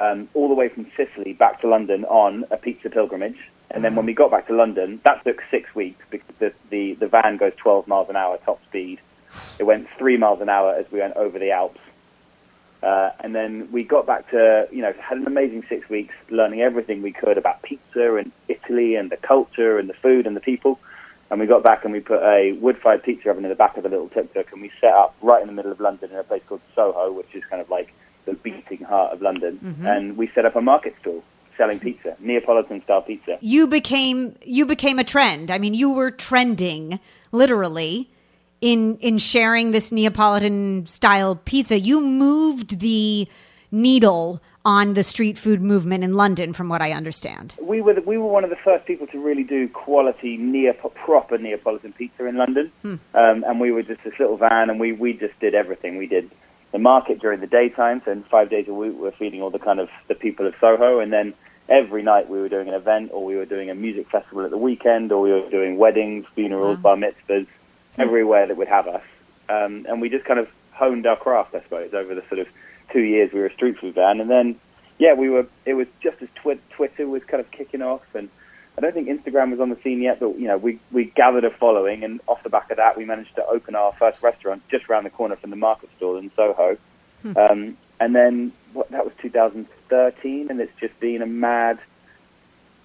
[0.00, 3.38] um, all the way from Sicily back to London on a pizza pilgrimage.
[3.70, 6.94] And then when we got back to London, that took six weeks because the, the,
[6.94, 9.00] the van goes 12 miles an hour top speed.
[9.58, 11.80] It went three miles an hour as we went over the Alps.
[12.82, 16.60] Uh, and then we got back to, you know, had an amazing six weeks learning
[16.60, 20.40] everything we could about pizza and Italy and the culture and the food and the
[20.40, 20.78] people.
[21.30, 23.84] And we got back and we put a wood-fired pizza oven in the back of
[23.84, 26.22] a little tuk-tuk and we set up right in the middle of London in a
[26.22, 27.92] place called Soho, which is kind of like
[28.26, 29.86] the beating heart of London, mm-hmm.
[29.86, 31.24] and we set up a market stall
[31.56, 33.38] selling pizza, Neapolitan style pizza.
[33.40, 35.50] You became you became a trend.
[35.50, 37.00] I mean, you were trending
[37.32, 38.10] literally
[38.60, 41.78] in in sharing this Neapolitan style pizza.
[41.80, 43.28] You moved the
[43.70, 47.54] needle on the street food movement in London, from what I understand.
[47.60, 50.94] We were the, we were one of the first people to really do quality Neap-
[50.94, 52.96] proper Neapolitan pizza in London, hmm.
[53.14, 55.96] um, and we were just this little van, and we we just did everything.
[55.96, 56.30] We did
[56.72, 59.58] the market during the daytime, so five days a week we were feeding all the
[59.58, 61.34] kind of the people of Soho, and then
[61.68, 64.50] every night we were doing an event, or we were doing a music festival at
[64.50, 66.96] the weekend, or we were doing weddings, funerals, wow.
[66.96, 67.46] bar mitzvahs,
[67.98, 69.02] everywhere that would have us,
[69.48, 72.48] um, and we just kind of honed our craft, I suppose, over the sort of
[72.92, 74.60] two years we were a street food van, and then
[74.98, 75.46] yeah, we were.
[75.64, 78.30] It was just as twi- Twitter was kind of kicking off, and
[78.78, 81.44] I don't think Instagram was on the scene yet, but you know, we we gathered
[81.44, 84.62] a following, and off the back of that, we managed to open our first restaurant
[84.68, 86.76] just around the corner from the market stall in Soho.
[87.22, 87.36] Hmm.
[87.36, 91.80] Um, and then what, that was 2013, and it's just been a mad,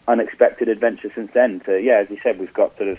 [0.07, 1.61] unexpected adventure since then.
[1.65, 2.97] So yeah, as you said, we've got sort of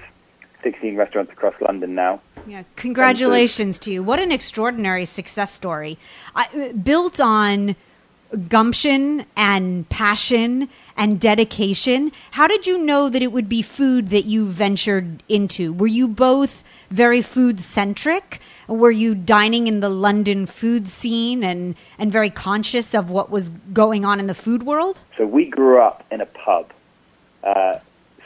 [0.62, 2.20] 16 restaurants across London now.
[2.46, 4.02] Yeah, congratulations to you.
[4.02, 5.98] What an extraordinary success story.
[6.34, 7.76] I, built on
[8.48, 12.12] gumption and passion and dedication.
[12.32, 15.72] How did you know that it would be food that you ventured into?
[15.72, 18.40] Were you both very food centric?
[18.68, 23.50] Were you dining in the London food scene and, and very conscious of what was
[23.72, 25.00] going on in the food world?
[25.16, 26.72] So we grew up in a pub.
[27.42, 27.78] Uh,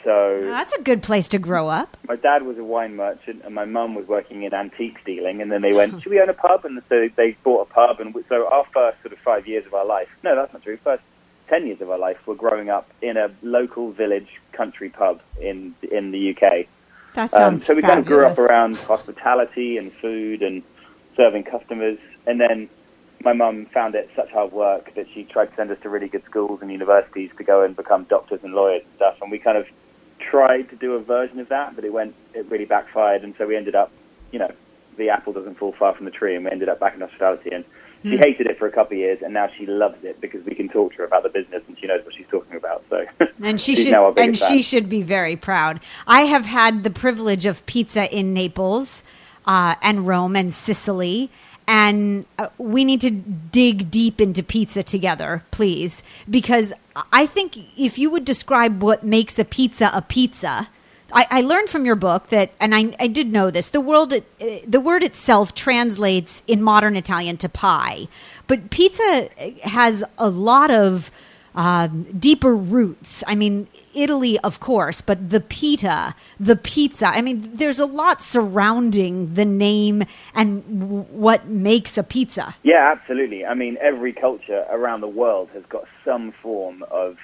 [0.07, 1.97] so that's a good place to grow up.
[2.07, 5.41] My dad was a wine merchant, and my mum was working in antique dealing.
[5.41, 7.99] And then they went, "Should we own a pub?" And so they bought a pub.
[7.99, 10.77] And so our first sort of five years of our life, no, that's not true.
[10.81, 11.03] First
[11.49, 15.75] ten years of our life, were growing up in a local village country pub in
[15.91, 16.67] in the UK.
[17.15, 17.89] That sounds um, so we fabulous.
[17.89, 20.63] kind of grew up around hospitality and food and
[21.17, 21.99] serving customers.
[22.25, 22.69] And then
[23.25, 26.07] my mum found it such hard work that she tried to send us to really
[26.07, 29.17] good schools and universities to go and become doctors and lawyers and stuff.
[29.21, 29.65] And we kind of
[30.19, 33.47] tried to do a version of that, but it went it really backfired, and so
[33.47, 33.91] we ended up,
[34.31, 34.51] you know,
[34.97, 37.51] the apple doesn't fall far from the tree, and we ended up back in hospitality.
[37.51, 37.63] And
[38.03, 38.23] she mm.
[38.23, 40.69] hated it for a couple of years, and now she loves it because we can
[40.69, 42.83] talk to her about the business, and she knows what she's talking about.
[42.89, 43.05] So,
[43.43, 44.49] and she should and fan.
[44.49, 45.79] she should be very proud.
[46.05, 49.03] I have had the privilege of pizza in Naples,
[49.45, 51.31] uh, and Rome and Sicily,
[51.67, 56.73] and uh, we need to dig deep into pizza together, please, because
[57.11, 60.69] I think if you would describe what makes a pizza a pizza,
[61.11, 63.69] I, I learned from your book that, and I, I did know this.
[63.69, 64.19] The world, uh,
[64.65, 68.07] the word itself translates in modern Italian to pie,
[68.47, 69.29] but pizza
[69.63, 71.11] has a lot of
[71.57, 73.23] um, deeper roots.
[73.25, 77.07] I mean, Italy, of course, but the pita, the pizza.
[77.07, 80.03] I mean, there's a lot surrounding the name
[80.35, 82.55] and w- what makes a pizza.
[82.61, 83.43] Yeah, absolutely.
[83.43, 87.17] I mean, every culture around the world has got some form of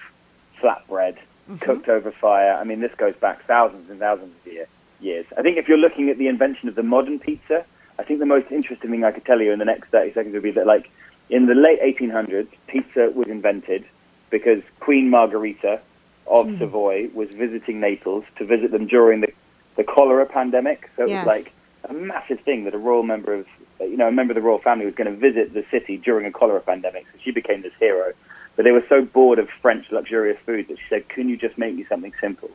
[0.60, 1.58] flatbread mm-hmm.
[1.58, 2.54] cooked over fire.
[2.54, 4.66] I mean, this goes back thousands and thousands of year,
[5.00, 5.28] years.
[5.38, 7.66] I think if you're looking at the invention of the modern pizza,
[8.00, 10.34] I think the most interesting thing I could tell you in the next 30 seconds
[10.34, 10.90] would be that, like,
[11.30, 13.86] in the late 1800s, pizza was invented
[14.34, 15.80] because Queen Margherita
[16.26, 16.58] of mm.
[16.58, 19.32] Savoy was visiting Naples to visit them during the,
[19.78, 20.90] the cholera pandemic.
[20.98, 21.24] So it yes.
[21.24, 21.54] was like
[21.88, 23.46] a massive thing that a royal member of,
[23.80, 26.26] you know, a member of the royal family was going to visit the city during
[26.26, 27.06] a cholera pandemic.
[27.14, 28.12] So she became this hero.
[28.56, 31.56] But they were so bored of French luxurious food that she said, "Can you just
[31.60, 32.50] make me something simple?"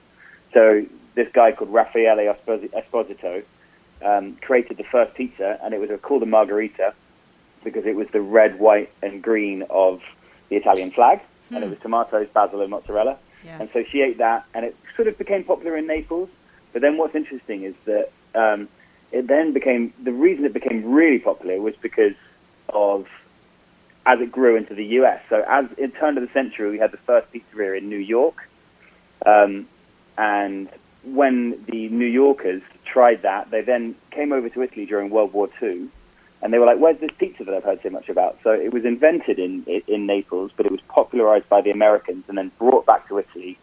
[0.52, 3.44] So this guy called Raffaele Esposito
[4.04, 6.92] um, created the first pizza, and it was called a margherita
[7.62, 10.00] because it was the red, white, and green of
[10.48, 11.56] the Italian flag, hmm.
[11.56, 11.72] and it hmm.
[11.72, 13.18] was tomatoes, basil, and mozzarella.
[13.44, 13.60] Yes.
[13.60, 16.28] And so she ate that, and it sort of became popular in Naples.
[16.72, 18.68] But then what's interesting is that um,
[19.12, 22.14] it then became the reason it became really popular was because
[22.68, 23.06] of
[24.06, 25.20] as it grew into the US.
[25.28, 28.48] So as in turn of the century, we had the first pizzeria in New York,
[29.24, 29.68] um,
[30.16, 30.68] and
[31.04, 35.48] when the New Yorkers tried that, they then came over to Italy during World War
[35.62, 35.88] II
[36.42, 38.72] and they were like, "Where's this pizza that I've heard so much about?" So it
[38.72, 42.86] was invented in in Naples, but it was popularized by the Americans and then brought
[42.86, 43.58] back to Italy.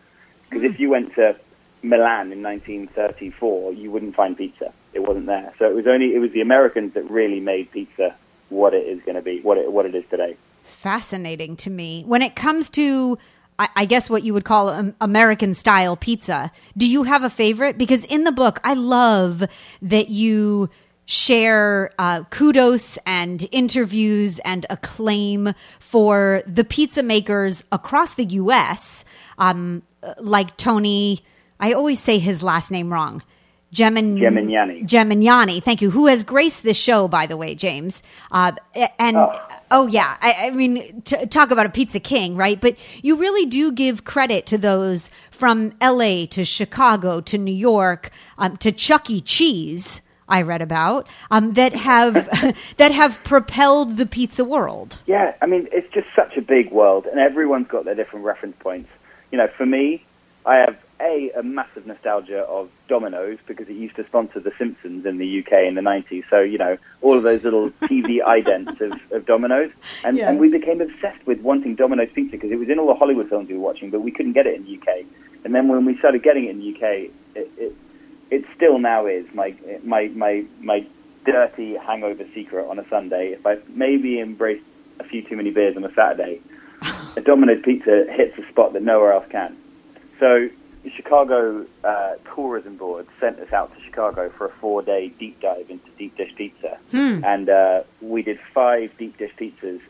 [0.50, 0.82] Because if hmm.
[0.82, 1.36] you went to
[1.82, 5.54] Milan in 1934, you wouldn't find pizza; it wasn't there.
[5.60, 8.16] So it was only it was the Americans that really made pizza
[8.50, 10.36] what it is going to be, what it what it is today.
[10.62, 13.18] It's fascinating to me when it comes to.
[13.58, 16.52] I guess what you would call American style pizza.
[16.76, 17.78] Do you have a favorite?
[17.78, 19.46] Because in the book, I love
[19.82, 20.70] that you
[21.06, 29.06] share uh, kudos and interviews and acclaim for the pizza makers across the U.S.,
[29.38, 29.84] um,
[30.18, 31.24] like Tony.
[31.60, 33.24] I always say his last name wrong.
[33.74, 34.88] Gemin- Gemignani.
[34.88, 35.92] Gemignani, thank you.
[35.92, 38.02] Who has graced this show, by the way, James?
[38.32, 38.54] Uh,
[38.98, 42.60] and oh, oh yeah, I, I mean, t- talk about a pizza king, right?
[42.60, 46.26] But you really do give credit to those from L.A.
[46.28, 49.20] to Chicago to New York um, to Chuck E.
[49.20, 52.14] Cheese I read about um, that have
[52.78, 54.98] that have propelled the pizza world.
[55.06, 58.56] Yeah, I mean it's just such a big world, and everyone's got their different reference
[58.60, 58.90] points.
[59.32, 60.04] You know, for me,
[60.46, 65.06] I have a a massive nostalgia of Domino's because it used to sponsor The Simpsons
[65.06, 66.24] in the UK in the '90s.
[66.30, 69.72] So you know, all of those little TV idents of, of Domino's,
[70.04, 70.30] and, yes.
[70.30, 73.30] and we became obsessed with wanting Domino's pizza because it was in all the Hollywood
[73.30, 75.06] films we were watching, but we couldn't get it in the UK.
[75.44, 77.76] And then when we started getting it in the UK, it, it
[78.32, 80.86] it still now is my my my my
[81.26, 83.34] dirty hangover secret on a Sunday.
[83.34, 84.62] If I maybe embrace
[85.00, 86.42] a few too many beers on a Saturday,
[87.18, 89.58] a Domino's pizza hits a spot that nowhere else can.
[90.20, 90.50] So
[90.84, 95.70] the Chicago uh, Tourism Board sent us out to Chicago for a four-day deep dive
[95.70, 97.24] into deep dish pizza, hmm.
[97.24, 99.82] and uh, we did five deep dish pizzas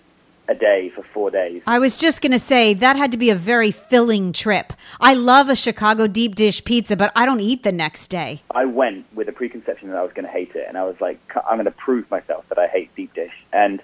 [0.48, 1.62] a day for four days.
[1.68, 4.74] I was just going to say that had to be a very filling trip.
[5.00, 8.42] I love a Chicago deep dish pizza, but I don't eat the next day.
[8.52, 10.96] I went with a preconception that I was going to hate it, and I was
[11.00, 13.34] like, I'm going to prove myself that I hate deep dish.
[13.54, 13.82] And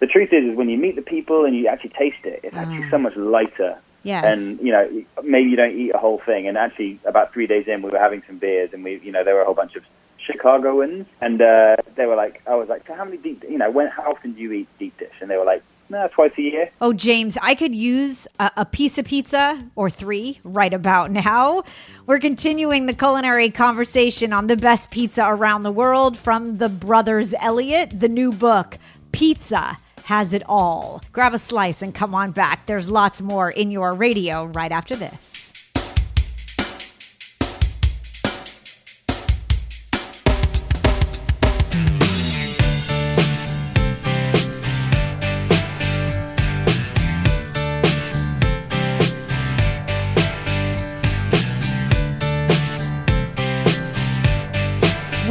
[0.00, 2.56] the truth is, is when you meet the people and you actually taste it, it's
[2.56, 3.78] actually so much lighter.
[4.02, 4.24] Yes.
[4.24, 4.88] And you know,
[5.24, 6.46] maybe you don't eat a whole thing.
[6.46, 9.24] And actually, about three days in, we were having some beers, and we, you know,
[9.24, 9.82] there were a whole bunch of
[10.18, 13.70] Chicagoans, and uh, they were like, I was like, so how many deep, you know,
[13.70, 15.14] when, how often do you eat deep dish?
[15.20, 16.70] And they were like, no, twice a year.
[16.80, 21.62] Oh, James, I could use a, a piece of pizza or three right about now.
[22.06, 27.34] We're continuing the culinary conversation on the best pizza around the world from the brothers
[27.40, 28.78] Elliott, the new book,
[29.12, 31.02] Pizza Has It All.
[31.12, 32.66] Grab a slice and come on back.
[32.66, 35.45] There's lots more in your radio right after this.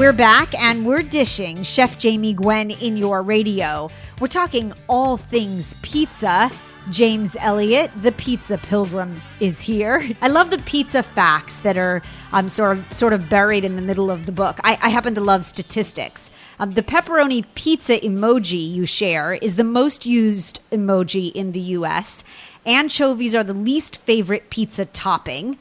[0.05, 3.89] We're back and we're dishing Chef Jamie Gwen in your radio.
[4.19, 6.51] We're talking all things pizza.
[6.91, 10.07] James Elliott, the pizza pilgrim, is here.
[10.21, 13.81] I love the pizza facts that are um, sort of sort of buried in the
[13.81, 14.59] middle of the book.
[14.63, 16.29] I, I happen to love statistics.
[16.59, 22.23] Um, the pepperoni pizza emoji you share is the most used emoji in the U.S.
[22.63, 25.57] Anchovies are the least favorite pizza topping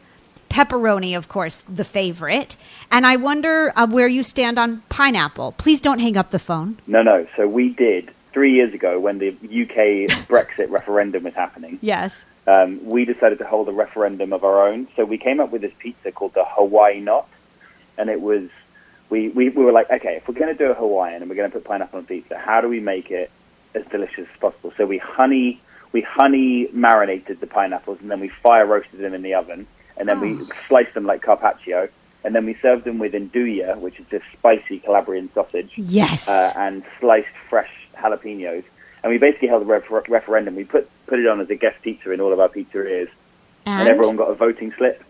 [0.54, 2.56] pepperoni, of course, the favorite.
[2.90, 5.52] And I wonder uh, where you stand on pineapple.
[5.52, 6.78] Please don't hang up the phone.
[6.86, 7.26] No, no.
[7.36, 11.78] So we did three years ago when the UK Brexit referendum was happening.
[11.82, 12.24] Yes.
[12.46, 14.86] um, we decided to hold a referendum of our own.
[14.96, 17.28] So we came up with this pizza called the Hawaii Knot,
[17.98, 18.48] and it was
[19.10, 21.36] we, we, we were like, okay, if we're going to do a Hawaiian and we're
[21.36, 23.30] going to put pineapple on pizza, how do we make it
[23.74, 24.72] as delicious as possible?
[24.76, 25.60] So we honey
[25.92, 30.08] we honey marinated the pineapples and then we fire roasted them in the oven, and
[30.08, 31.88] then we sliced them like carpaccio,
[32.24, 36.28] and then we served them with nduja, which is this spicy Calabrian sausage Yes.
[36.28, 38.64] uh, and sliced fresh jalapenos.
[39.02, 40.56] And we basically held a refer- referendum.
[40.56, 43.08] We put put it on as a guest pizza in all of our pizzerias,
[43.66, 43.88] and, And?
[43.88, 45.02] everyone got a voting slip.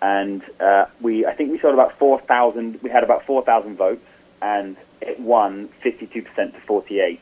[0.00, 2.80] And uh, we, I think we sold about four thousand.
[2.82, 4.04] We had about four thousand votes,
[4.40, 7.20] and it won fifty-two percent to forty-eight.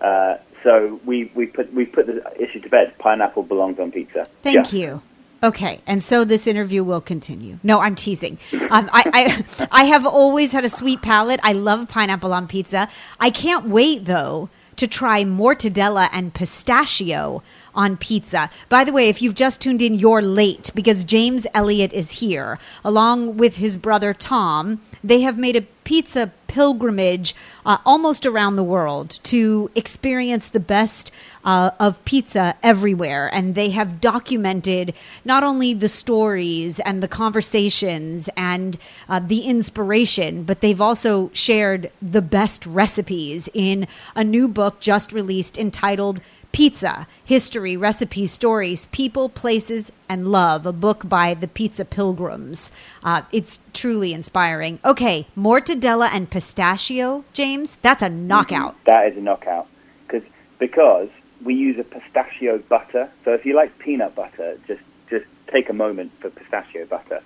[0.00, 2.94] Uh, so we, we put we put the issue to bed.
[2.98, 4.28] Pineapple belongs on pizza.
[4.42, 4.72] Thank Just.
[4.72, 5.02] you.
[5.42, 7.58] Okay, and so this interview will continue.
[7.62, 8.38] No, I'm teasing.
[8.70, 11.38] Um, I, I, I have always had a sweet palate.
[11.44, 12.88] I love pineapple on pizza.
[13.20, 17.42] I can't wait though to try mortadella and pistachio
[17.74, 18.50] on pizza.
[18.68, 22.58] By the way, if you've just tuned in, you're late because James Elliott is here
[22.84, 24.80] along with his brother Tom.
[25.02, 27.34] They have made a pizza pilgrimage
[27.64, 31.10] uh, almost around the world to experience the best
[31.44, 33.32] uh, of pizza everywhere.
[33.32, 38.76] And they have documented not only the stories and the conversations and
[39.08, 45.12] uh, the inspiration, but they've also shared the best recipes in a new book just
[45.12, 46.20] released entitled
[46.52, 52.70] Pizza History, Recipes, Stories, People, Places, and Love, a book by the Pizza Pilgrims.
[53.04, 54.78] Uh, it's truly inspiring.
[54.84, 58.76] Okay, mortadella and pistachio, James, that's a knockout.
[58.86, 59.68] That is a knockout
[60.06, 60.26] because
[60.58, 61.08] because
[61.44, 63.08] we use a pistachio butter.
[63.24, 64.80] So if you like peanut butter, just
[65.10, 67.22] just take a moment for pistachio butter.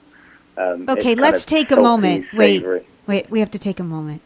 [0.57, 2.27] Um, Okay, let's take a moment.
[2.35, 2.65] Wait,
[3.07, 4.21] wait, we have to take a moment.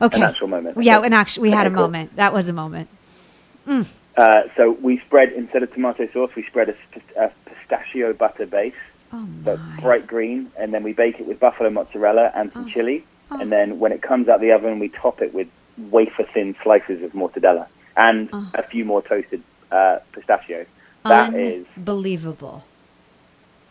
[0.00, 0.16] Okay.
[0.16, 0.82] An actual moment.
[0.82, 1.06] Yeah, Okay.
[1.08, 1.80] an actual, we had a cool.
[1.82, 2.16] moment.
[2.16, 2.88] That was a moment.
[4.18, 6.76] Uh, so we spread instead of tomato sauce, we spread a,
[7.24, 8.74] a pistachio butter base.
[9.12, 12.54] Oh So bright green, and then we bake it with buffalo mozzarella and Oh.
[12.54, 13.04] some chili.
[13.30, 15.48] And then when it comes out the oven, we top it with
[15.90, 18.50] wafer thin slices of mortadella and Oh.
[18.54, 20.66] a few more toasted uh, pistachio.
[21.04, 21.64] That is.
[21.76, 22.64] Unbelievable.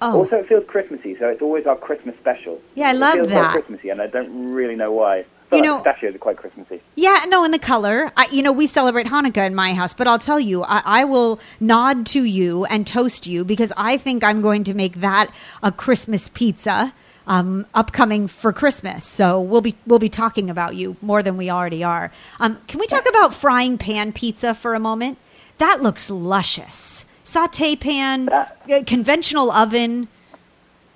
[0.02, 2.62] Oh, Also, it feels Christmassy, so it's always our Christmas special.
[2.76, 3.52] Yeah, I love it feels that.
[3.52, 5.26] Christmassy, and I don't really know why.
[5.52, 6.82] You know- pistachios are quite Christmassy.
[6.96, 8.12] Yeah, no, in the color.
[8.18, 11.04] I, you know, we celebrate Hanukkah in my house, but I'll tell you, I, I
[11.06, 15.32] will nod to you and toast you because I think I'm going to make that
[15.64, 16.94] a Christmas pizza
[17.28, 19.06] um, upcoming for Christmas.
[19.06, 22.12] So we'll be we'll be talking about you more than we already are.
[22.40, 25.18] Um, can we talk about frying pan pizza for a moment?
[25.60, 27.06] That looks luscious.
[27.24, 28.48] Saute pan, uh,
[28.86, 30.08] conventional oven.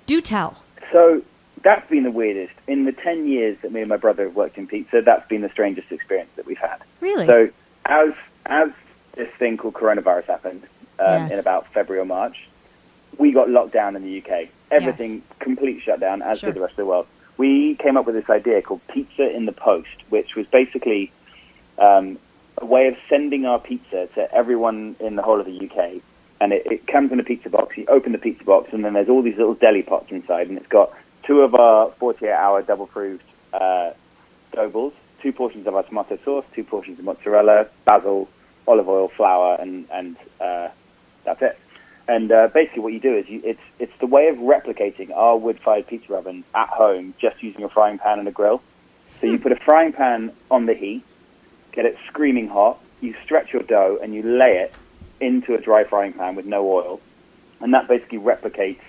[0.06, 0.62] Do tell.
[0.90, 1.22] So
[1.62, 2.54] that's been the weirdest.
[2.66, 5.42] In the 10 years that me and my brother have worked in pizza, that's been
[5.42, 6.78] the strangest experience that we've had.
[7.00, 7.26] Really?
[7.26, 7.48] So
[7.86, 8.12] as
[8.46, 8.70] as
[9.14, 10.62] this thing called coronavirus happened
[10.98, 11.32] um, Yes.
[11.32, 12.48] in about February or March,
[13.18, 14.48] we got locked down in the UK.
[14.70, 16.48] Everything complete shutdown, as Sure.
[16.50, 17.06] did the rest of the world.
[17.36, 21.12] We came up with this idea called pizza in the post, which was basically
[21.78, 22.18] um,
[22.58, 26.00] a way of sending our pizza to everyone in the whole of the UK.
[26.40, 27.76] And it, it comes in a pizza box.
[27.76, 30.58] You open the pizza box, and then there's all these little deli pots inside, and
[30.58, 30.92] it's got
[31.26, 33.90] two of our 48-hour double-proofed uh,
[34.52, 34.92] dough
[35.22, 38.28] two portions of our tomato sauce, two portions of mozzarella, basil,
[38.66, 40.68] olive oil, flour, and and uh,
[41.24, 41.58] that's it.
[42.08, 45.38] And uh, basically, what you do is you, it's it's the way of replicating our
[45.38, 48.60] wood-fired pizza oven at home, just using a frying pan and a grill.
[49.20, 51.04] So you put a frying pan on the heat,
[51.70, 52.80] get it screaming hot.
[53.00, 54.72] You stretch your dough and you lay it
[55.20, 57.00] into a dry frying pan with no oil,
[57.60, 58.80] and that basically replicates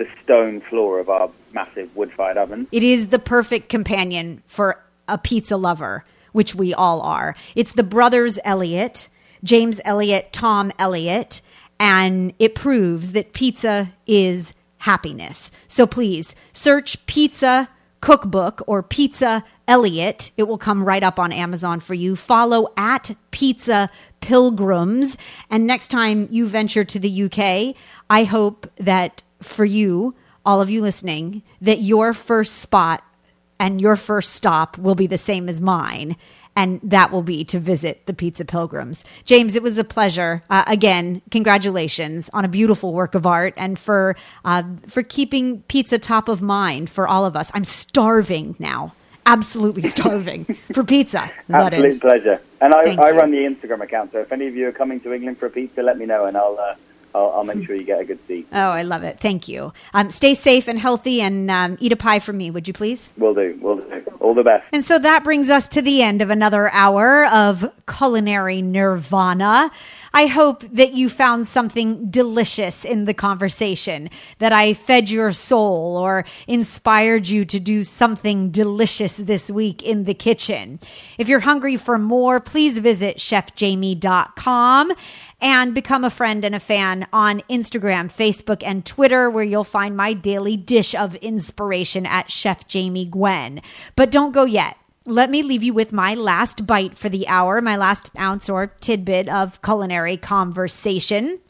[0.00, 2.66] the stone floor of our massive wood-fired oven.
[2.72, 7.36] It is the perfect companion for a pizza lover, which we all are.
[7.54, 9.10] It's the brothers Elliott,
[9.44, 11.42] James Elliott, Tom Elliott,
[11.78, 15.50] and it proves that pizza is happiness.
[15.68, 17.68] So please search pizza
[18.00, 20.30] cookbook or pizza Elliott.
[20.38, 22.16] It will come right up on Amazon for you.
[22.16, 23.90] Follow at Pizza
[24.22, 25.18] Pilgrims.
[25.50, 27.76] And next time you venture to the UK,
[28.08, 30.14] I hope that for you,
[30.44, 33.04] all of you listening, that your first spot
[33.58, 36.16] and your first stop will be the same as mine.
[36.56, 39.04] And that will be to visit the Pizza Pilgrims.
[39.24, 40.42] James, it was a pleasure.
[40.50, 45.98] Uh, again, congratulations on a beautiful work of art and for uh, for keeping pizza
[45.98, 47.52] top of mind for all of us.
[47.54, 48.94] I'm starving now,
[49.26, 51.30] absolutely starving for pizza.
[51.48, 52.42] That Absolute pleasure.
[52.60, 55.14] And I, I run the Instagram account, so if any of you are coming to
[55.14, 56.74] England for a pizza, let me know, and I'll uh,
[57.14, 58.46] I'll, I'll make sure you get a good seat.
[58.60, 59.20] Oh, I love it.
[59.20, 59.72] Thank you.
[59.94, 63.10] Um, stay safe and healthy, and um, eat a pie for me, would you please?
[63.16, 63.58] We'll do.
[63.60, 64.02] We'll do.
[64.20, 64.66] All the best.
[64.72, 69.70] And so that brings us to the end of another hour of culinary nirvana.
[70.12, 75.96] I hope that you found something delicious in the conversation, that I fed your soul
[75.96, 80.80] or inspired you to do something delicious this week in the kitchen.
[81.16, 84.92] If you're hungry for more, please visit chefjamie.com
[85.40, 89.96] and become a friend and a fan on Instagram, Facebook, and Twitter, where you'll find
[89.96, 93.62] my daily dish of inspiration at Chef Jamie Gwen.
[93.96, 94.76] But don't go yet.
[95.06, 98.66] Let me leave you with my last bite for the hour, my last ounce or
[98.66, 101.40] tidbit of culinary conversation.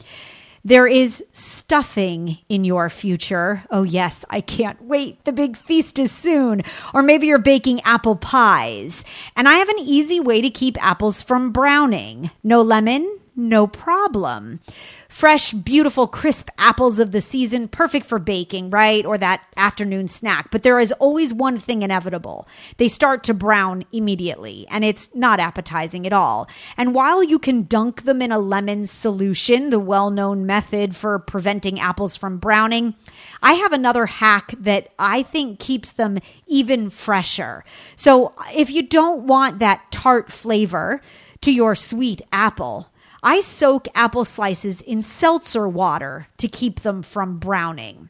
[0.63, 3.65] There is stuffing in your future.
[3.71, 5.25] Oh, yes, I can't wait.
[5.25, 6.63] The big feast is soon.
[6.93, 9.03] Or maybe you're baking apple pies.
[9.37, 12.31] And I have an easy way to keep apples from browning.
[12.45, 14.61] No lemon, no problem.
[15.09, 19.05] Fresh, beautiful, crisp apples of the season, perfect for baking, right?
[19.05, 20.51] Or that afternoon snack.
[20.53, 22.47] But there is always one thing inevitable.
[22.77, 26.49] They start to brown immediately, and it's not appetizing at all.
[26.77, 31.19] And while you can dunk them in a lemon solution, the well known method for
[31.19, 32.95] preventing apples from browning,
[33.43, 37.65] I have another hack that I think keeps them even fresher.
[37.97, 41.01] So if you don't want that tart flavor
[41.41, 42.90] to your sweet apple,
[43.23, 48.09] I soak apple slices in seltzer water to keep them from browning.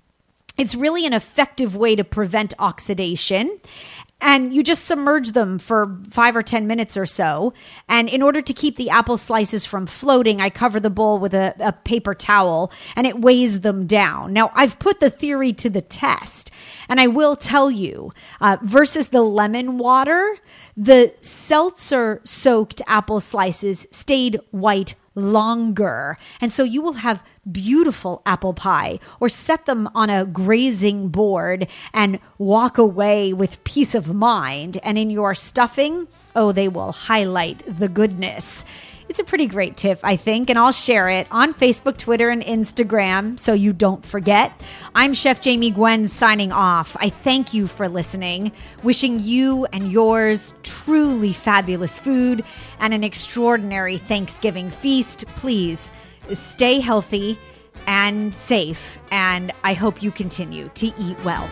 [0.56, 3.61] It's really an effective way to prevent oxidation.
[4.20, 7.54] And you just submerge them for five or 10 minutes or so.
[7.88, 11.32] And in order to keep the apple slices from floating, I cover the bowl with
[11.32, 14.34] a, a paper towel and it weighs them down.
[14.34, 16.50] Now, I've put the theory to the test.
[16.88, 20.36] And I will tell you, uh, versus the lemon water,
[20.76, 26.16] the seltzer soaked apple slices stayed white longer.
[26.40, 31.66] And so you will have beautiful apple pie or set them on a grazing board
[31.92, 34.78] and walk away with peace of mind.
[34.82, 38.64] And in your stuffing, oh, they will highlight the goodness.
[39.11, 42.44] It's a pretty great tip, I think, and I'll share it on Facebook, Twitter, and
[42.44, 44.52] Instagram so you don't forget.
[44.94, 46.96] I'm Chef Jamie Gwen signing off.
[47.00, 48.52] I thank you for listening,
[48.84, 52.44] wishing you and yours truly fabulous food
[52.78, 55.24] and an extraordinary Thanksgiving feast.
[55.34, 55.90] Please
[56.32, 57.36] stay healthy
[57.88, 61.50] and safe, and I hope you continue to eat well.